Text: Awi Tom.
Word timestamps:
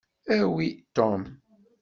Awi 0.37 0.67
Tom. 0.95 1.19